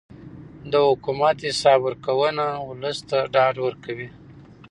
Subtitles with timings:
[0.71, 4.09] د حکومت حساب ورکونه ولس ته ډاډ ورکوي